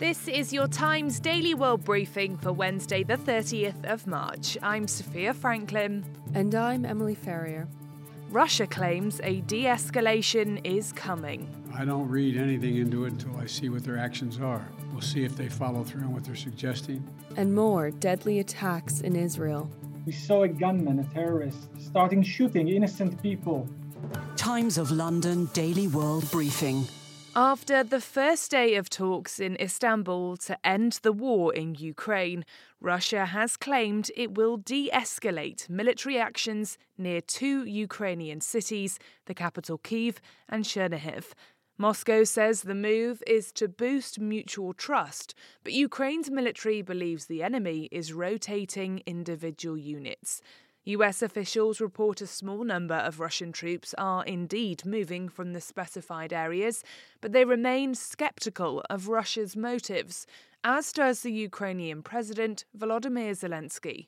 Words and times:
This 0.00 0.28
is 0.28 0.50
your 0.50 0.66
Times 0.66 1.20
Daily 1.20 1.52
World 1.52 1.84
Briefing 1.84 2.38
for 2.38 2.54
Wednesday, 2.54 3.02
the 3.02 3.18
30th 3.18 3.84
of 3.84 4.06
March. 4.06 4.56
I'm 4.62 4.88
Sophia 4.88 5.34
Franklin. 5.34 6.06
And 6.32 6.54
I'm 6.54 6.86
Emily 6.86 7.14
Ferrier. 7.14 7.68
Russia 8.30 8.66
claims 8.66 9.20
a 9.22 9.42
de 9.42 9.64
escalation 9.64 10.58
is 10.64 10.90
coming. 10.94 11.46
I 11.74 11.84
don't 11.84 12.08
read 12.08 12.38
anything 12.38 12.78
into 12.78 13.04
it 13.04 13.12
until 13.12 13.36
I 13.36 13.44
see 13.44 13.68
what 13.68 13.84
their 13.84 13.98
actions 13.98 14.40
are. 14.40 14.66
We'll 14.90 15.02
see 15.02 15.22
if 15.22 15.36
they 15.36 15.50
follow 15.50 15.84
through 15.84 16.04
on 16.04 16.14
what 16.14 16.24
they're 16.24 16.34
suggesting. 16.34 17.06
And 17.36 17.54
more 17.54 17.90
deadly 17.90 18.38
attacks 18.38 19.02
in 19.02 19.14
Israel. 19.14 19.70
We 20.06 20.12
saw 20.12 20.44
a 20.44 20.48
gunman, 20.48 21.00
a 21.00 21.04
terrorist, 21.12 21.68
starting 21.78 22.22
shooting 22.22 22.68
innocent 22.68 23.22
people. 23.22 23.68
Times 24.38 24.78
of 24.78 24.90
London 24.90 25.50
Daily 25.52 25.88
World 25.88 26.24
Briefing. 26.30 26.86
After 27.36 27.84
the 27.84 28.00
first 28.00 28.50
day 28.50 28.74
of 28.74 28.90
talks 28.90 29.38
in 29.38 29.56
Istanbul 29.60 30.36
to 30.38 30.66
end 30.66 30.98
the 31.02 31.12
war 31.12 31.54
in 31.54 31.76
Ukraine, 31.76 32.44
Russia 32.80 33.24
has 33.24 33.56
claimed 33.56 34.10
it 34.16 34.34
will 34.34 34.56
de 34.56 34.90
escalate 34.90 35.68
military 35.70 36.18
actions 36.18 36.76
near 36.98 37.20
two 37.20 37.64
Ukrainian 37.64 38.40
cities, 38.40 38.98
the 39.26 39.34
capital 39.34 39.78
Kiev 39.78 40.20
and 40.48 40.64
Chernihiv. 40.64 41.26
Moscow 41.78 42.24
says 42.24 42.62
the 42.62 42.74
move 42.74 43.22
is 43.28 43.52
to 43.52 43.68
boost 43.68 44.18
mutual 44.18 44.74
trust, 44.74 45.32
but 45.62 45.72
Ukraine's 45.72 46.30
military 46.30 46.82
believes 46.82 47.26
the 47.26 47.44
enemy 47.44 47.88
is 47.92 48.12
rotating 48.12 49.04
individual 49.06 49.78
units. 49.78 50.42
US 50.84 51.20
officials 51.20 51.80
report 51.80 52.22
a 52.22 52.26
small 52.26 52.64
number 52.64 52.94
of 52.94 53.20
Russian 53.20 53.52
troops 53.52 53.94
are 53.98 54.24
indeed 54.24 54.86
moving 54.86 55.28
from 55.28 55.52
the 55.52 55.60
specified 55.60 56.32
areas, 56.32 56.82
but 57.20 57.32
they 57.32 57.44
remain 57.44 57.94
skeptical 57.94 58.82
of 58.88 59.08
Russia's 59.08 59.54
motives, 59.54 60.26
as 60.64 60.92
does 60.92 61.20
the 61.20 61.32
Ukrainian 61.32 62.02
President 62.02 62.64
Volodymyr 62.76 63.32
Zelensky. 63.32 64.06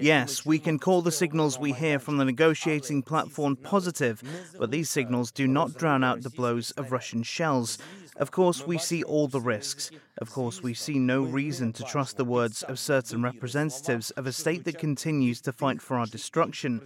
Yes, 0.00 0.46
we 0.46 0.60
can 0.60 0.78
call 0.78 1.02
the 1.02 1.10
signals 1.10 1.58
we 1.58 1.72
hear 1.72 1.98
from 1.98 2.18
the 2.18 2.24
negotiating 2.24 3.02
platform 3.02 3.56
positive, 3.56 4.22
but 4.60 4.70
these 4.70 4.88
signals 4.88 5.32
do 5.32 5.48
not 5.48 5.74
drown 5.74 6.04
out 6.04 6.22
the 6.22 6.30
blows 6.30 6.70
of 6.72 6.92
Russian 6.92 7.24
shells. 7.24 7.78
Of 8.16 8.30
course, 8.30 8.66
we 8.66 8.78
see 8.78 9.02
all 9.02 9.28
the 9.28 9.40
risks. 9.40 9.90
Of 10.18 10.30
course, 10.30 10.62
we 10.62 10.74
see 10.74 10.98
no 10.98 11.22
reason 11.22 11.72
to 11.74 11.84
trust 11.84 12.16
the 12.16 12.24
words 12.24 12.62
of 12.62 12.78
certain 12.78 13.22
representatives 13.22 14.10
of 14.12 14.26
a 14.26 14.32
state 14.32 14.64
that 14.64 14.78
continues 14.78 15.40
to 15.42 15.52
fight 15.52 15.80
for 15.80 15.98
our 15.98 16.06
destruction. 16.06 16.82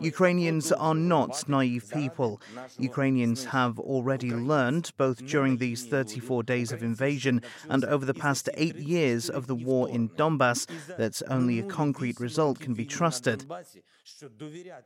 Ukrainians 0.00 0.72
are 0.72 0.94
not 0.94 1.48
naive 1.48 1.90
people. 1.92 2.40
Ukrainians 2.78 3.44
have 3.46 3.78
already 3.78 4.30
learned, 4.30 4.90
both 4.96 5.26
during 5.26 5.58
these 5.58 5.86
34 5.86 6.42
days 6.42 6.72
of 6.72 6.82
invasion 6.82 7.42
and 7.68 7.84
over 7.84 8.04
the 8.04 8.14
past 8.14 8.48
eight 8.54 8.76
years 8.76 9.30
of 9.30 9.46
the 9.46 9.54
war 9.54 9.88
in 9.88 10.08
Donbass, 10.10 10.66
that 10.96 11.22
only 11.28 11.58
a 11.58 11.64
concrete 11.64 12.18
result 12.18 12.58
can 12.58 12.74
be 12.74 12.86
trusted 12.86 13.46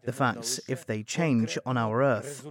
the 0.05 0.13
facts 0.13 0.61
if 0.69 0.87
they 0.87 1.03
change 1.03 1.59
on 1.65 1.77
our 1.77 2.03
earth. 2.03 2.47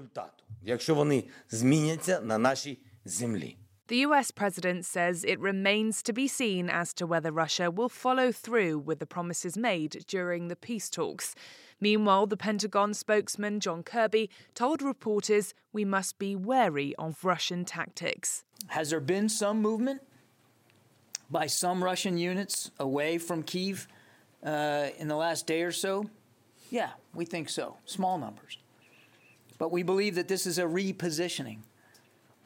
The 3.88 3.98
US 3.98 4.32
president 4.32 4.86
says 4.86 5.26
it 5.26 5.40
remains 5.40 6.02
to 6.04 6.14
be 6.14 6.28
seen 6.28 6.70
as 6.70 6.94
to 6.94 7.06
whether 7.06 7.32
Russia 7.32 7.70
will 7.70 7.90
follow 7.90 8.32
through 8.32 8.80
with 8.80 9.00
the 9.00 9.06
promises 9.06 9.58
made 9.58 10.06
during 10.08 10.48
the 10.48 10.56
peace 10.56 10.90
talks. 10.90 11.36
Meanwhile, 11.82 12.28
the 12.28 12.38
Pentagon 12.38 12.94
spokesman 12.94 13.60
John 13.60 13.84
Kirby 13.84 14.30
told 14.56 14.82
reporters 14.82 15.54
we 15.74 15.84
must 15.84 16.18
be 16.18 16.34
wary 16.34 16.96
of 16.98 17.26
Russian 17.26 17.66
tactics. 17.66 18.46
Has 18.68 18.90
there 18.90 19.02
been 19.02 19.28
some 19.28 19.62
movement 19.62 20.02
by 21.30 21.48
some 21.48 21.84
Russian 21.84 22.18
units 22.18 22.72
away 22.80 23.18
from 23.18 23.44
Kiev 23.44 23.90
uh, 24.46 24.88
in 24.98 25.10
the 25.10 25.18
last 25.18 25.46
day 25.46 25.62
or 25.64 25.74
so? 25.74 26.10
Yeah, 26.74 26.90
we 27.14 27.26
think 27.26 27.50
so. 27.50 27.78
Small 27.86 28.18
numbers. 28.18 28.58
But 29.60 29.72
we 29.72 29.84
believe 29.84 30.16
that 30.16 30.28
this 30.28 30.48
is 30.48 30.58
a 30.58 30.64
repositioning, 30.64 31.60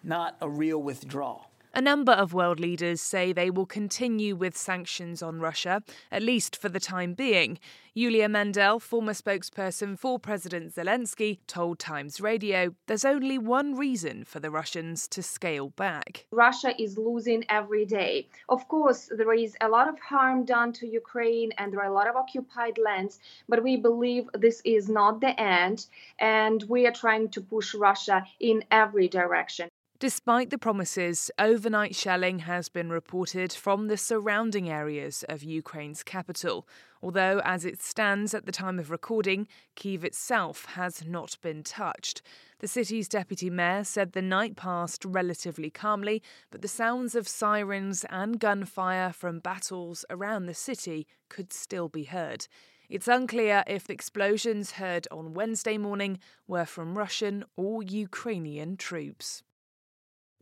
not 0.04 0.36
a 0.42 0.50
real 0.50 0.84
withdrawal. 0.84 1.50
A 1.78 1.82
number 1.82 2.14
of 2.14 2.34
world 2.34 2.60
leaders 2.60 3.02
say 3.02 3.32
they 3.32 3.52
will 3.52 3.68
continue 3.68 4.36
with 4.36 4.58
sanctions 4.58 5.22
on 5.22 5.40
Russia, 5.40 5.84
at 6.12 6.24
least 6.24 6.56
for 6.56 6.70
the 6.70 6.80
time 6.80 7.14
being. 7.14 7.60
Yulia 7.94 8.28
Mandel, 8.28 8.80
former 8.80 9.14
spokesperson 9.14 9.96
for 9.96 10.18
President 10.18 10.74
Zelensky, 10.74 11.38
told 11.46 11.78
Times 11.78 12.20
Radio 12.20 12.74
there's 12.88 13.06
only 13.06 13.38
one 13.38 13.76
reason 13.76 14.24
for 14.24 14.40
the 14.40 14.50
Russians 14.50 15.08
to 15.10 15.22
scale 15.22 15.70
back. 15.70 16.26
Russia 16.32 16.74
is 16.82 16.98
losing 16.98 17.46
every 17.48 17.86
day. 17.86 18.28
Of 18.50 18.68
course, 18.68 19.12
there 19.16 19.34
is 19.34 19.56
a 19.62 19.70
lot 19.70 19.88
of 19.88 20.00
harm 20.00 20.46
done 20.46 20.74
to 20.74 20.88
Ukraine 20.88 21.52
and 21.60 21.72
there 21.72 21.82
are 21.82 21.92
a 21.92 21.94
lot 21.94 22.08
of 22.08 22.16
occupied 22.16 22.80
lands, 22.84 23.20
but 23.48 23.62
we 23.62 23.78
believe 23.78 24.28
this 24.34 24.64
is 24.66 24.90
not 24.90 25.22
the 25.22 25.40
end, 25.40 25.86
and 26.18 26.64
we 26.68 26.88
are 26.88 26.92
trying 26.92 27.30
to 27.30 27.42
push 27.42 27.76
Russia 27.76 28.26
in 28.40 28.64
every 28.72 29.08
direction. 29.08 29.70
Despite 30.00 30.52
the 30.52 30.60
promises, 30.60 31.32
overnight 31.40 31.96
shelling 31.96 32.40
has 32.40 32.70
been 32.70 32.92
reported 32.92 33.52
from 33.52 33.88
the 33.88 33.98
surrounding 33.98 34.70
areas 34.70 35.26
of 35.28 35.42
Ukraine's 35.42 36.04
capital, 36.04 36.68
although, 37.02 37.42
as 37.44 37.66
it 37.66 37.82
stands 37.82 38.36
at 38.36 38.46
the 38.46 38.52
time 38.52 38.78
of 38.78 38.92
recording, 38.92 39.48
Kiev 39.74 40.06
itself 40.06 40.66
has 40.66 41.04
not 41.04 41.36
been 41.42 41.64
touched. 41.64 42.22
The 42.60 42.68
city's 42.68 43.10
deputy 43.10 43.50
mayor 43.50 43.84
said 43.84 44.12
the 44.12 44.22
night 44.22 44.56
passed 44.56 45.04
relatively 45.04 45.72
calmly, 45.72 46.22
but 46.52 46.62
the 46.62 46.68
sounds 46.68 47.16
of 47.16 47.28
sirens 47.28 48.06
and 48.12 48.40
gunfire 48.40 49.12
from 49.12 49.40
battles 49.40 50.06
around 50.12 50.46
the 50.46 50.54
city 50.54 51.08
could 51.28 51.52
still 51.52 51.90
be 51.90 52.04
heard. 52.04 52.48
It's 52.88 53.08
unclear 53.08 53.64
if 53.66 53.90
explosions 53.90 54.74
heard 54.74 55.08
on 55.10 55.34
Wednesday 55.34 55.80
morning 55.80 56.20
were 56.48 56.66
from 56.66 57.00
Russian 57.00 57.46
or 57.56 57.82
Ukrainian 57.82 58.78
troops. 58.78 59.42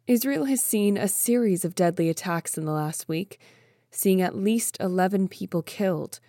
Israel 0.08 0.46
has 0.46 0.62
seen 0.62 0.98
a 0.98 1.08
series 1.08 1.66
of 1.66 1.74
deadly 1.74 2.10
attacks 2.10 2.60
in 2.60 2.66
the 2.66 2.72
last 2.72 3.10
week, 3.10 3.40
seeing 3.90 4.22
at 4.22 4.36
least 4.36 4.78
11 4.80 5.30
people 5.30 5.64
killed. 5.64 6.20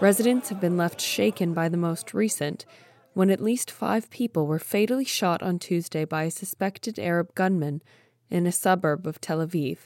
Residents 0.00 0.50
have 0.50 0.60
been 0.60 0.76
left 0.76 1.00
shaken 1.00 1.52
by 1.52 1.68
the 1.68 1.76
most 1.76 2.14
recent, 2.14 2.64
when 3.14 3.28
at 3.28 3.42
least 3.42 3.72
five 3.72 4.08
people 4.08 4.46
were 4.46 4.60
fatally 4.60 5.04
shot 5.04 5.42
on 5.42 5.58
Tuesday 5.58 6.04
by 6.04 6.22
a 6.24 6.30
suspected 6.30 6.96
Arab 6.96 7.34
gunman 7.34 7.82
in 8.30 8.46
a 8.46 8.52
suburb 8.52 9.04
of 9.04 9.20
Tel 9.20 9.44
Aviv. 9.44 9.78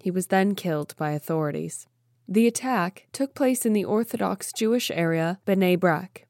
He 0.00 0.10
was 0.10 0.26
then 0.26 0.56
killed 0.56 0.96
by 0.96 1.12
authorities. 1.12 1.86
The 2.28 2.48
attack 2.48 3.06
took 3.12 3.34
place 3.34 3.64
in 3.64 3.72
the 3.72 3.84
Orthodox 3.84 4.52
Jewish 4.52 4.90
area 4.90 5.38
Bnei 5.46 5.78
Brak. 5.78 6.26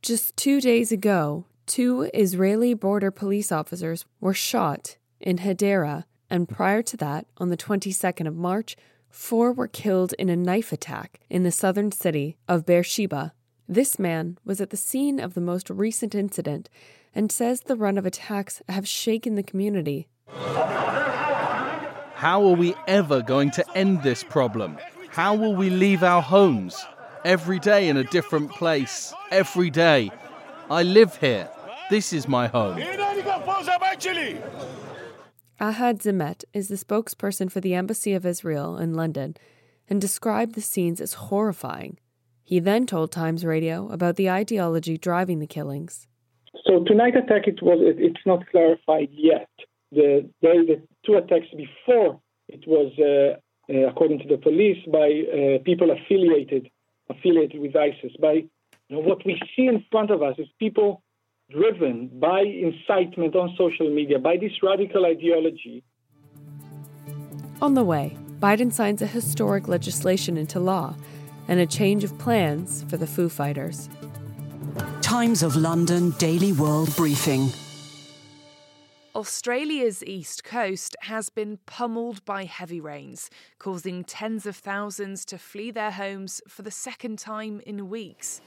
Just 0.00 0.34
two 0.34 0.62
days 0.62 0.90
ago, 0.90 1.44
two 1.66 2.08
Israeli 2.14 2.72
border 2.72 3.10
police 3.10 3.52
officers 3.52 4.06
were 4.18 4.32
shot 4.32 4.96
in 5.20 5.38
Hadera, 5.38 6.04
and 6.30 6.48
prior 6.48 6.82
to 6.82 6.96
that, 6.96 7.26
on 7.36 7.50
the 7.50 7.56
22nd 7.56 8.26
of 8.26 8.34
March, 8.34 8.76
four 9.10 9.52
were 9.52 9.68
killed 9.68 10.14
in 10.14 10.30
a 10.30 10.36
knife 10.36 10.72
attack 10.72 11.20
in 11.28 11.42
the 11.42 11.52
southern 11.52 11.92
city 11.92 12.38
of 12.48 12.64
Beersheba. 12.64 13.34
This 13.68 13.98
man 13.98 14.38
was 14.42 14.62
at 14.62 14.70
the 14.70 14.76
scene 14.78 15.20
of 15.20 15.34
the 15.34 15.42
most 15.42 15.68
recent 15.68 16.14
incident 16.14 16.70
and 17.14 17.30
says 17.30 17.60
the 17.60 17.76
run 17.76 17.98
of 17.98 18.06
attacks 18.06 18.62
have 18.70 18.88
shaken 18.88 19.34
the 19.34 19.42
community. 19.42 20.08
How 22.14 22.42
are 22.46 22.56
we 22.56 22.74
ever 22.88 23.20
going 23.20 23.50
to 23.50 23.76
end 23.76 24.02
this 24.02 24.24
problem? 24.24 24.78
How 25.16 25.34
will 25.34 25.54
we 25.54 25.70
leave 25.70 26.02
our 26.02 26.20
homes? 26.20 26.84
Every 27.24 27.58
day 27.58 27.88
in 27.88 27.96
a 27.96 28.04
different 28.04 28.50
place. 28.50 29.14
Every 29.30 29.70
day. 29.70 30.10
I 30.68 30.82
live 30.82 31.16
here. 31.16 31.48
This 31.88 32.12
is 32.12 32.28
my 32.28 32.48
home. 32.48 32.76
Ohad 35.58 36.02
Zemet 36.02 36.44
is 36.52 36.68
the 36.68 36.74
spokesperson 36.74 37.50
for 37.50 37.62
the 37.62 37.72
Embassy 37.72 38.12
of 38.12 38.26
Israel 38.26 38.76
in 38.76 38.92
London 38.92 39.38
and 39.88 40.02
described 40.02 40.54
the 40.54 40.60
scenes 40.60 41.00
as 41.00 41.14
horrifying. 41.14 41.98
He 42.44 42.60
then 42.60 42.84
told 42.84 43.10
Times 43.10 43.42
Radio 43.42 43.88
about 43.88 44.16
the 44.16 44.28
ideology 44.28 44.98
driving 44.98 45.38
the 45.38 45.46
killings. 45.46 46.06
So 46.66 46.84
tonight 46.84 47.16
attack 47.16 47.46
it 47.46 47.62
was 47.62 47.78
it, 47.80 47.96
it's 47.98 48.26
not 48.26 48.46
clarified 48.50 49.08
yet. 49.12 49.48
The, 49.92 50.28
the, 50.42 50.52
the 50.68 50.82
two 51.06 51.14
attacks 51.14 51.46
before 51.56 52.20
it 52.48 52.64
was 52.66 52.92
uh, 52.98 53.40
according 53.68 54.20
to 54.20 54.28
the 54.28 54.38
police, 54.38 54.78
by 54.92 55.08
uh, 55.08 55.62
people 55.64 55.90
affiliated 55.90 56.70
affiliated 57.08 57.60
with 57.60 57.74
ISIS. 57.76 58.12
By 58.20 58.32
you 58.88 58.96
know, 58.96 59.00
what 59.00 59.24
we 59.24 59.40
see 59.54 59.66
in 59.66 59.84
front 59.90 60.10
of 60.10 60.22
us 60.22 60.36
is 60.38 60.46
people 60.58 61.02
driven 61.50 62.10
by 62.18 62.40
incitement 62.40 63.36
on 63.36 63.54
social 63.56 63.92
media, 63.92 64.18
by 64.18 64.36
this 64.36 64.52
radical 64.62 65.06
ideology. 65.06 65.84
On 67.62 67.74
the 67.74 67.84
way, 67.84 68.16
Biden 68.40 68.72
signs 68.72 69.00
a 69.00 69.06
historic 69.06 69.68
legislation 69.68 70.36
into 70.36 70.60
law 70.60 70.94
and 71.48 71.60
a 71.60 71.66
change 71.66 72.04
of 72.04 72.16
plans 72.18 72.84
for 72.88 72.96
the 72.96 73.06
Foo 73.06 73.28
Fighters. 73.28 73.88
Times 75.00 75.42
of 75.42 75.56
London 75.56 76.10
Daily 76.18 76.52
World 76.52 76.94
Briefing. 76.96 77.50
Australia's 79.16 80.04
east 80.04 80.44
coast 80.44 80.94
has 81.00 81.30
been 81.30 81.56
pummeled 81.64 82.22
by 82.26 82.44
heavy 82.44 82.82
rains, 82.82 83.30
causing 83.58 84.04
tens 84.04 84.44
of 84.44 84.54
thousands 84.54 85.24
to 85.24 85.38
flee 85.38 85.70
their 85.70 85.92
homes 85.92 86.42
for 86.46 86.60
the 86.60 86.70
second 86.70 87.18
time 87.18 87.62
in 87.64 87.88
weeks. 87.88 88.42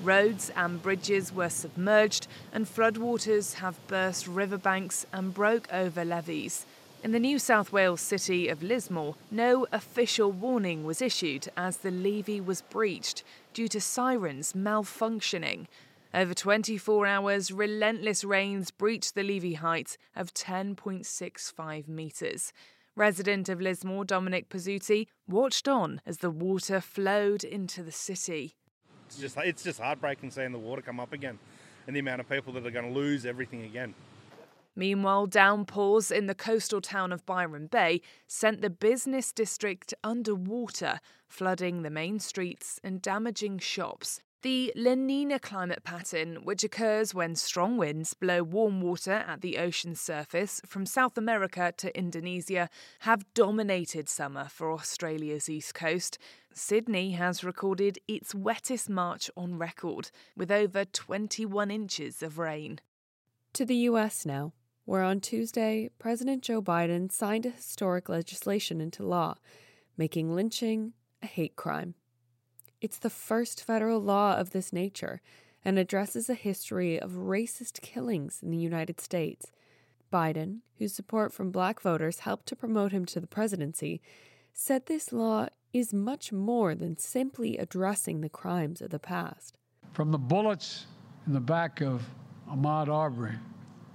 Roads 0.00 0.52
and 0.54 0.80
bridges 0.80 1.32
were 1.32 1.48
submerged, 1.48 2.28
and 2.52 2.64
floodwaters 2.64 3.54
have 3.54 3.84
burst 3.88 4.28
riverbanks 4.28 5.04
and 5.12 5.34
broke 5.34 5.66
over 5.72 6.04
levees. 6.04 6.64
In 7.02 7.10
the 7.10 7.18
New 7.18 7.40
South 7.40 7.72
Wales 7.72 8.00
city 8.00 8.46
of 8.46 8.62
Lismore, 8.62 9.16
no 9.32 9.66
official 9.72 10.30
warning 10.30 10.84
was 10.84 11.02
issued 11.02 11.48
as 11.56 11.78
the 11.78 11.90
levee 11.90 12.40
was 12.40 12.62
breached 12.62 13.24
due 13.52 13.66
to 13.66 13.80
sirens 13.80 14.52
malfunctioning. 14.52 15.66
Over 16.16 16.32
24 16.32 17.06
hours, 17.06 17.52
relentless 17.52 18.24
rains 18.24 18.70
breached 18.70 19.14
the 19.14 19.22
levee 19.22 19.52
height 19.52 19.98
of 20.14 20.32
10.65 20.32 21.88
metres. 21.88 22.54
Resident 22.94 23.50
of 23.50 23.60
Lismore, 23.60 24.06
Dominic 24.06 24.48
Pizzuti, 24.48 25.08
watched 25.28 25.68
on 25.68 26.00
as 26.06 26.18
the 26.18 26.30
water 26.30 26.80
flowed 26.80 27.44
into 27.44 27.82
the 27.82 27.92
city. 27.92 28.56
It's 29.04 29.18
just 29.18 29.36
it's 29.36 29.62
just 29.62 29.78
heartbreaking 29.78 30.30
seeing 30.30 30.52
the 30.52 30.58
water 30.58 30.80
come 30.80 31.00
up 31.00 31.12
again, 31.12 31.38
and 31.86 31.94
the 31.94 32.00
amount 32.00 32.22
of 32.22 32.28
people 32.30 32.54
that 32.54 32.66
are 32.66 32.70
going 32.70 32.90
to 32.90 32.98
lose 32.98 33.26
everything 33.26 33.64
again. 33.64 33.92
Meanwhile, 34.74 35.26
downpours 35.26 36.10
in 36.10 36.28
the 36.28 36.34
coastal 36.34 36.80
town 36.80 37.12
of 37.12 37.26
Byron 37.26 37.66
Bay 37.66 38.00
sent 38.26 38.62
the 38.62 38.70
business 38.70 39.34
district 39.34 39.92
underwater, 40.02 41.00
flooding 41.28 41.82
the 41.82 41.90
main 41.90 42.20
streets 42.20 42.80
and 42.82 43.02
damaging 43.02 43.58
shops. 43.58 44.22
The 44.42 44.70
La 44.76 44.94
Nina 44.94 45.38
climate 45.38 45.82
pattern, 45.82 46.44
which 46.44 46.62
occurs 46.62 47.14
when 47.14 47.34
strong 47.36 47.78
winds 47.78 48.12
blow 48.12 48.42
warm 48.42 48.82
water 48.82 49.24
at 49.26 49.40
the 49.40 49.56
ocean's 49.56 50.00
surface 50.00 50.60
from 50.66 50.84
South 50.84 51.16
America 51.16 51.72
to 51.78 51.98
Indonesia, 51.98 52.68
have 53.00 53.32
dominated 53.32 54.10
summer 54.10 54.46
for 54.48 54.72
Australia's 54.72 55.48
east 55.48 55.74
coast. 55.74 56.18
Sydney 56.52 57.12
has 57.12 57.44
recorded 57.44 57.98
its 58.06 58.34
wettest 58.34 58.90
March 58.90 59.30
on 59.38 59.56
record, 59.58 60.10
with 60.36 60.50
over 60.50 60.84
21 60.84 61.70
inches 61.70 62.22
of 62.22 62.38
rain. 62.38 62.78
To 63.54 63.64
the 63.64 63.76
US 63.90 64.26
now, 64.26 64.52
where 64.84 65.02
on 65.02 65.20
Tuesday, 65.20 65.88
President 65.98 66.42
Joe 66.42 66.60
Biden 66.60 67.10
signed 67.10 67.46
historic 67.46 68.10
legislation 68.10 68.82
into 68.82 69.02
law, 69.02 69.36
making 69.96 70.34
lynching 70.34 70.92
a 71.22 71.26
hate 71.26 71.56
crime. 71.56 71.94
It's 72.80 72.98
the 72.98 73.10
first 73.10 73.64
federal 73.64 74.00
law 74.00 74.36
of 74.36 74.50
this 74.50 74.72
nature 74.72 75.20
and 75.64 75.78
addresses 75.78 76.28
a 76.28 76.34
history 76.34 77.00
of 77.00 77.12
racist 77.12 77.80
killings 77.80 78.40
in 78.42 78.50
the 78.50 78.58
United 78.58 79.00
States. 79.00 79.50
Biden, 80.12 80.60
whose 80.78 80.94
support 80.94 81.32
from 81.32 81.50
black 81.50 81.80
voters 81.80 82.20
helped 82.20 82.46
to 82.46 82.56
promote 82.56 82.92
him 82.92 83.04
to 83.06 83.20
the 83.20 83.26
presidency, 83.26 84.00
said 84.52 84.86
this 84.86 85.12
law 85.12 85.48
is 85.72 85.92
much 85.92 86.32
more 86.32 86.74
than 86.74 86.96
simply 86.96 87.56
addressing 87.58 88.20
the 88.20 88.28
crimes 88.28 88.80
of 88.80 88.90
the 88.90 88.98
past. 88.98 89.58
From 89.92 90.12
the 90.12 90.18
bullets 90.18 90.86
in 91.26 91.32
the 91.32 91.40
back 91.40 91.80
of 91.80 92.02
Ahmaud 92.48 92.88
Arbery 92.88 93.34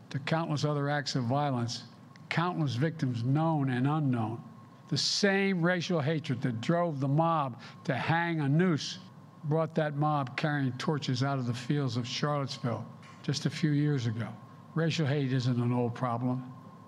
to 0.09 0.19
countless 0.19 0.65
other 0.65 0.89
acts 0.89 1.15
of 1.15 1.23
violence, 1.23 1.83
countless 2.29 2.75
victims 2.75 3.23
known 3.23 3.69
and 3.69 3.87
unknown, 3.87 4.43
the 4.91 4.97
same 4.97 5.61
racial 5.61 6.01
hatred 6.01 6.41
that 6.41 6.59
drove 6.59 6.99
the 6.99 7.07
mob 7.07 7.59
to 7.85 7.95
hang 7.95 8.41
a 8.41 8.49
noose 8.49 8.99
brought 9.45 9.73
that 9.73 9.95
mob 9.95 10.37
carrying 10.37 10.71
torches 10.73 11.23
out 11.23 11.39
of 11.39 11.47
the 11.47 11.53
fields 11.53 11.97
of 11.97 12.05
Charlottesville 12.05 12.85
just 13.23 13.45
a 13.45 13.49
few 13.49 13.71
years 13.71 14.05
ago. 14.05 14.27
Racial 14.75 15.07
hate 15.07 15.31
isn't 15.31 15.59
an 15.59 15.71
old 15.71 15.95
problem, 15.95 16.43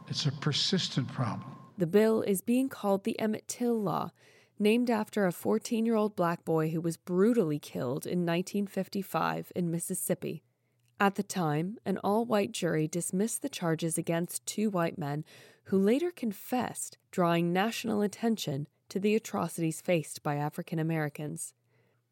it's 0.07 0.25
a 0.25 0.31
persistent 0.33 1.07
problem. 1.07 1.49
The 1.77 1.87
bill 1.87 2.21
is 2.21 2.41
being 2.41 2.69
called 2.69 3.03
the 3.03 3.19
Emmett 3.19 3.47
Till 3.47 3.81
Law, 3.81 4.11
named 4.59 4.89
after 4.89 5.25
a 5.25 5.31
14 5.31 5.85
year 5.85 5.95
old 5.95 6.15
black 6.15 6.45
boy 6.45 6.69
who 6.69 6.81
was 6.81 6.97
brutally 6.97 7.57
killed 7.57 8.05
in 8.05 8.19
1955 8.19 9.51
in 9.55 9.71
Mississippi. 9.71 10.43
At 11.03 11.15
the 11.15 11.21
time, 11.23 11.79
an 11.85 11.97
all 11.97 12.23
white 12.23 12.53
jury 12.53 12.87
dismissed 12.87 13.41
the 13.41 13.49
charges 13.49 13.97
against 13.97 14.45
two 14.45 14.69
white 14.69 14.97
men 14.97 15.25
who 15.65 15.77
later 15.77 16.11
confessed, 16.11 16.97
drawing 17.11 17.51
national 17.51 18.01
attention 18.01 18.69
to 18.87 19.01
the 19.01 19.13
atrocities 19.13 19.81
faced 19.81 20.23
by 20.23 20.37
African 20.37 20.79
Americans. 20.79 21.53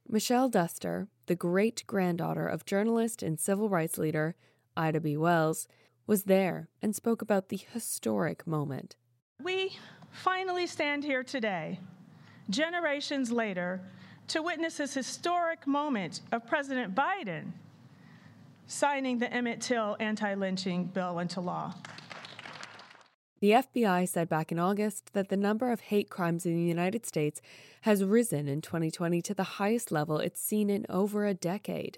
Michelle 0.10 0.50
Duster, 0.50 1.08
the 1.28 1.38
great 1.38 1.86
granddaughter 1.88 2.46
of 2.46 2.66
journalist 2.66 3.24
and 3.24 3.40
civil 3.40 3.70
rights 3.70 3.98
leader 3.98 4.36
Ida 4.76 5.00
B. 5.00 5.16
Wells, 5.16 5.70
was 6.06 6.24
there 6.24 6.68
and 6.82 6.94
spoke 6.94 7.22
about 7.22 7.48
the 7.48 7.62
historic 7.72 8.46
moment. 8.46 8.98
We 9.42 9.78
finally 10.12 10.68
stand 10.68 11.06
here 11.06 11.24
today, 11.24 11.80
generations 12.50 13.32
later, 13.32 13.80
to 14.28 14.42
witness 14.42 14.76
this 14.76 14.94
historic 14.94 15.66
moment 15.66 16.20
of 16.34 16.46
President 16.46 16.94
Biden 16.94 17.54
signing 18.72 19.20
the 19.20 19.32
Emmett 19.32 19.62
Till 19.62 19.98
anti 20.00 20.34
lynching 20.34 20.86
bill 20.86 21.20
into 21.20 21.42
law. 21.42 21.74
The 23.42 23.52
FBI 23.52 24.08
said 24.08 24.30
back 24.30 24.52
in 24.52 24.60
August 24.60 25.14
that 25.14 25.30
the 25.30 25.38
number 25.38 25.72
of 25.72 25.82
hate 25.82 26.10
crimes 26.10 26.46
in 26.46 26.56
the 26.56 26.62
United 26.62 27.06
States 27.06 27.42
has 27.82 28.04
risen 28.04 28.48
in 28.48 28.62
2020 28.62 29.22
to 29.24 29.34
the 29.34 29.44
highest 29.44 29.92
level 29.92 30.20
it's 30.20 30.40
seen 30.40 30.70
in 30.70 30.86
over 30.90 31.26
a 31.26 31.34
decade. 31.34 31.98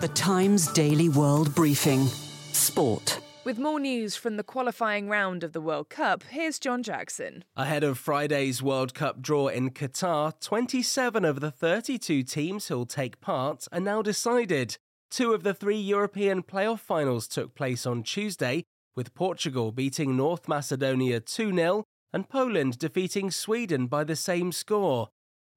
The 0.00 0.08
Times 0.08 0.70
Daily 0.72 1.08
World 1.08 1.54
Briefing 1.54 2.06
Sport. 2.52 3.20
With 3.44 3.58
more 3.58 3.80
news 3.80 4.14
from 4.14 4.36
the 4.36 4.44
qualifying 4.44 5.08
round 5.08 5.42
of 5.42 5.52
the 5.52 5.60
World 5.60 5.88
Cup, 5.88 6.22
here's 6.30 6.60
John 6.60 6.82
Jackson. 6.84 7.42
Ahead 7.56 7.82
of 7.82 7.98
Friday's 7.98 8.62
World 8.62 8.94
Cup 8.94 9.20
draw 9.20 9.48
in 9.48 9.70
Qatar, 9.70 10.38
27 10.38 11.24
of 11.24 11.40
the 11.40 11.50
32 11.50 12.22
teams 12.22 12.68
who'll 12.68 12.86
take 12.86 13.20
part 13.20 13.66
are 13.72 13.80
now 13.80 14.00
decided. 14.02 14.76
Two 15.12 15.34
of 15.34 15.42
the 15.42 15.52
three 15.52 15.76
European 15.76 16.42
playoff 16.42 16.78
finals 16.80 17.28
took 17.28 17.54
place 17.54 17.84
on 17.84 18.02
Tuesday, 18.02 18.64
with 18.96 19.12
Portugal 19.12 19.70
beating 19.70 20.16
North 20.16 20.48
Macedonia 20.48 21.20
2 21.20 21.54
0 21.54 21.84
and 22.14 22.30
Poland 22.30 22.78
defeating 22.78 23.30
Sweden 23.30 23.88
by 23.88 24.04
the 24.04 24.16
same 24.16 24.52
score. 24.52 25.10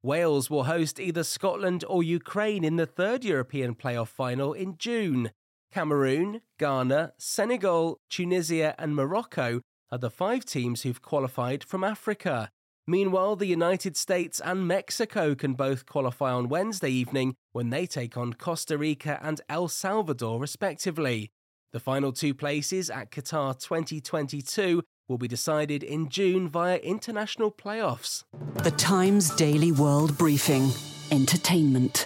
Wales 0.04 0.50
will 0.50 0.66
host 0.66 1.00
either 1.00 1.24
Scotland 1.24 1.86
or 1.88 2.04
Ukraine 2.04 2.66
in 2.66 2.76
the 2.76 2.86
third 2.86 3.24
European 3.24 3.76
playoff 3.76 4.10
final 4.10 4.52
in 4.52 4.78
June. 4.78 5.32
Cameroon, 5.72 6.42
Ghana, 6.60 7.14
Senegal, 7.18 7.98
Tunisia, 8.10 8.76
and 8.78 8.94
Morocco 8.94 9.62
are 9.90 9.98
the 9.98 10.10
five 10.10 10.44
teams 10.44 10.82
who've 10.82 11.02
qualified 11.02 11.64
from 11.64 11.82
Africa. 11.82 12.50
Meanwhile, 12.88 13.38
the 13.38 13.48
United 13.48 13.98
States 13.98 14.40
and 14.40 14.68
Mexico 14.68 15.34
can 15.34 15.54
both 15.56 15.88
qualify 15.88 16.32
on 16.32 16.50
Wednesday 16.50 16.92
evening 16.92 17.36
when 17.52 17.72
they 17.72 17.88
take 17.88 18.16
on 18.16 18.34
Costa 18.34 18.78
Rica 18.78 19.20
and 19.24 19.42
El 19.50 19.68
Salvador, 19.68 20.40
respectively. 20.40 21.32
The 21.74 21.80
final 21.80 22.12
two 22.12 22.36
places 22.36 22.92
at 22.92 23.10
Qatar 23.10 23.60
2022 23.60 24.84
will 25.08 25.18
be 25.18 25.28
decided 25.28 25.82
in 25.82 26.10
June 26.10 26.48
via 26.48 26.78
international 26.78 27.52
playoffs. 27.52 28.24
The 28.62 28.72
Times 28.72 29.32
Daily 29.36 29.72
World 29.72 30.16
Briefing 30.16 30.70
Entertainment. 31.12 32.06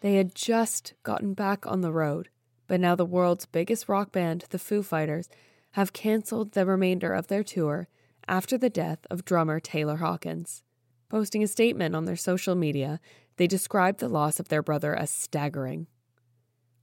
They 0.00 0.16
had 0.16 0.34
just 0.34 0.94
gotten 1.04 1.34
back 1.34 1.64
on 1.64 1.80
the 1.80 1.92
road, 1.92 2.28
but 2.66 2.80
now 2.80 2.96
the 2.96 3.04
world's 3.04 3.46
biggest 3.46 3.88
rock 3.88 4.10
band, 4.10 4.46
the 4.50 4.58
Foo 4.58 4.82
Fighters, 4.82 5.28
have 5.72 5.92
cancelled 5.92 6.52
the 6.52 6.66
remainder 6.66 7.12
of 7.12 7.28
their 7.28 7.44
tour 7.44 7.88
after 8.28 8.58
the 8.58 8.70
death 8.70 9.00
of 9.10 9.24
drummer 9.24 9.58
Taylor 9.58 9.96
Hawkins. 9.96 10.62
Posting 11.08 11.42
a 11.42 11.48
statement 11.48 11.96
on 11.96 12.04
their 12.04 12.16
social 12.16 12.54
media, 12.54 13.00
they 13.36 13.46
described 13.46 13.98
the 13.98 14.08
loss 14.08 14.38
of 14.38 14.48
their 14.48 14.62
brother 14.62 14.94
as 14.94 15.10
staggering. 15.10 15.86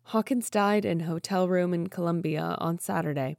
Hawkins 0.05 0.49
died 0.49 0.85
in 0.85 1.01
a 1.01 1.05
hotel 1.05 1.47
room 1.47 1.73
in 1.73 1.87
Colombia 1.87 2.55
on 2.59 2.79
Saturday, 2.79 3.37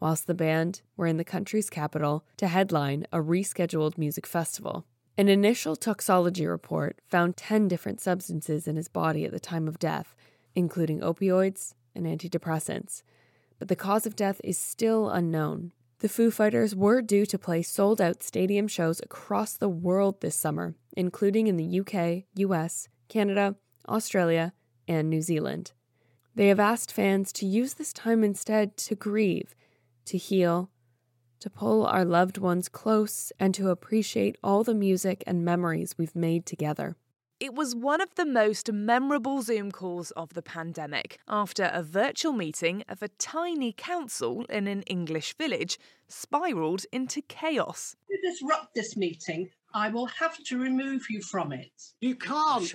whilst 0.00 0.26
the 0.26 0.34
band 0.34 0.82
were 0.96 1.06
in 1.06 1.16
the 1.16 1.24
country's 1.24 1.70
capital 1.70 2.24
to 2.38 2.48
headline 2.48 3.06
a 3.12 3.18
rescheduled 3.18 3.98
music 3.98 4.26
festival. 4.26 4.86
An 5.18 5.28
initial 5.28 5.76
toxology 5.76 6.46
report 6.46 7.00
found 7.06 7.36
10 7.36 7.68
different 7.68 8.00
substances 8.00 8.68
in 8.68 8.76
his 8.76 8.88
body 8.88 9.24
at 9.24 9.32
the 9.32 9.40
time 9.40 9.66
of 9.68 9.78
death, 9.78 10.14
including 10.54 11.00
opioids 11.00 11.72
and 11.94 12.06
antidepressants, 12.06 13.02
but 13.58 13.68
the 13.68 13.76
cause 13.76 14.06
of 14.06 14.16
death 14.16 14.40
is 14.44 14.58
still 14.58 15.08
unknown 15.08 15.72
the 16.00 16.08
Foo 16.08 16.30
Fighters 16.30 16.74
were 16.74 17.00
due 17.00 17.24
to 17.24 17.38
play 17.38 17.62
sold 17.62 18.00
out 18.00 18.22
stadium 18.22 18.68
shows 18.68 19.00
across 19.00 19.54
the 19.54 19.68
world 19.68 20.20
this 20.20 20.36
summer, 20.36 20.74
including 20.94 21.46
in 21.46 21.56
the 21.56 21.80
UK, 21.80 22.24
US, 22.36 22.88
Canada, 23.08 23.56
Australia, 23.88 24.52
and 24.86 25.08
New 25.08 25.22
Zealand. 25.22 25.72
They 26.34 26.48
have 26.48 26.60
asked 26.60 26.92
fans 26.92 27.32
to 27.34 27.46
use 27.46 27.74
this 27.74 27.94
time 27.94 28.22
instead 28.22 28.76
to 28.78 28.94
grieve, 28.94 29.54
to 30.04 30.18
heal, 30.18 30.70
to 31.40 31.48
pull 31.48 31.86
our 31.86 32.04
loved 32.04 32.36
ones 32.36 32.68
close 32.68 33.32
and 33.40 33.54
to 33.54 33.70
appreciate 33.70 34.36
all 34.42 34.64
the 34.64 34.74
music 34.74 35.24
and 35.26 35.44
memories 35.44 35.96
we've 35.96 36.16
made 36.16 36.44
together. 36.44 36.96
It 37.38 37.54
was 37.54 37.74
one 37.74 38.00
of 38.00 38.14
the 38.14 38.24
most 38.24 38.72
memorable 38.72 39.42
Zoom 39.42 39.70
calls 39.70 40.10
of 40.12 40.32
the 40.32 40.40
pandemic 40.40 41.18
after 41.28 41.70
a 41.70 41.82
virtual 41.82 42.32
meeting 42.32 42.82
of 42.88 43.02
a 43.02 43.08
tiny 43.08 43.74
council 43.76 44.46
in 44.48 44.66
an 44.66 44.80
English 44.82 45.36
village 45.36 45.78
spiraled 46.08 46.86
into 46.92 47.20
chaos. 47.20 47.94
If 48.08 48.22
you 48.22 48.30
disrupt 48.30 48.74
this 48.74 48.96
meeting, 48.96 49.50
I 49.74 49.90
will 49.90 50.06
have 50.06 50.42
to 50.44 50.58
remove 50.58 51.10
you 51.10 51.20
from 51.20 51.52
it. 51.52 51.70
You 52.00 52.16
can't. 52.16 52.72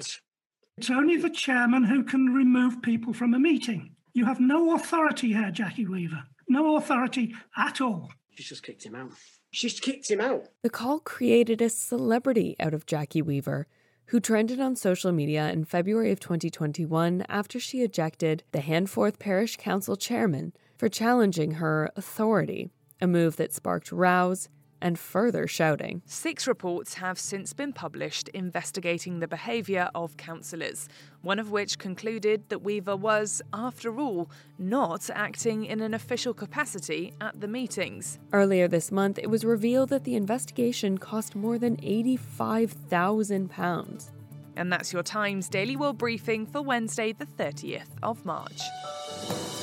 It's 0.78 0.92
only 0.92 1.18
the 1.18 1.32
chairman 1.32 1.86
who 1.86 2.04
can 2.04 2.28
remove 2.28 2.84
people 2.84 3.14
from 3.14 3.34
a 3.34 3.40
meeting. 3.40 3.96
You 4.14 4.26
have 4.26 4.40
no 4.40 4.76
authority 4.76 5.34
here, 5.34 5.50
Jackie 5.50 5.88
Weaver. 5.88 6.24
No 6.48 6.76
authority 6.76 7.34
at 7.58 7.82
all. 7.82 8.12
She's 8.36 8.50
just 8.50 8.62
kicked 8.62 8.86
him 8.86 8.94
out. 8.94 9.14
She's 9.50 9.80
kicked 9.80 10.12
him 10.12 10.22
out. 10.22 10.50
The 10.62 10.70
call 10.70 11.00
created 11.00 11.62
a 11.64 11.70
celebrity 11.70 12.56
out 12.60 12.76
of 12.76 12.86
Jackie 12.86 13.24
Weaver, 13.24 13.68
who 14.12 14.20
trended 14.20 14.60
on 14.60 14.76
social 14.76 15.14
media 15.14 15.50
in 15.52 15.64
February 15.64 16.12
of 16.12 16.20
2021 16.20 17.24
after 17.30 17.62
she 17.62 17.82
ejected 17.82 18.44
the 18.52 18.60
Handforth 18.60 19.18
Parish 19.20 19.56
Council 19.56 19.96
chairman 19.96 20.52
for 20.78 20.90
challenging 20.90 21.52
her 21.52 21.90
authority, 21.96 22.70
a 23.00 23.08
move 23.08 23.38
that 23.38 23.54
sparked 23.54 23.90
rows 23.90 24.50
and 24.82 24.98
further 24.98 25.48
shouting. 25.48 26.02
Six 26.06 26.48
reports 26.48 26.94
have 26.96 27.20
since 27.20 27.54
been 27.54 27.74
published 27.74 28.30
investigating 28.30 29.20
the 29.20 29.28
behaviour 29.28 29.90
of 29.94 30.18
councillors, 30.18 30.90
one 31.22 31.38
of 31.40 31.52
which 31.52 31.78
concluded 31.78 32.50
that 32.50 32.64
Weaver 32.64 32.96
was, 32.96 33.42
after 33.54 34.00
all, 34.00 34.30
not 34.58 35.10
acting 35.14 35.66
in 35.66 35.82
an 35.82 35.94
official 35.94 36.34
capacity 36.34 37.14
at 37.22 37.40
the 37.40 37.48
meetings. 37.48 38.18
Earlier 38.34 38.68
this 38.68 38.92
month, 38.92 39.20
it 39.20 39.30
was 39.30 39.46
revealed 39.46 39.90
that 39.90 40.04
the 40.04 40.16
investigation 40.16 40.98
cost 40.98 41.36
more 41.36 41.58
than 41.58 41.78
£85,000. 41.78 44.10
And 44.56 44.72
that's 44.72 44.92
your 44.92 45.04
Times 45.04 45.48
Daily 45.48 45.76
World 45.76 45.98
Briefing 45.98 46.46
for 46.46 46.62
Wednesday, 46.62 47.14
the 47.14 47.26
30th 47.26 47.88
of 48.04 48.24
March. 48.26 48.62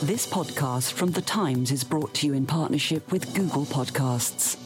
This 0.02 0.26
podcast 0.26 0.92
from 0.92 1.10
The 1.10 1.22
Times 1.22 1.72
is 1.72 1.84
brought 1.84 2.14
to 2.14 2.26
you 2.26 2.32
in 2.32 2.46
partnership 2.46 3.12
with 3.12 3.34
Google 3.34 3.66
Podcasts. 3.66 4.56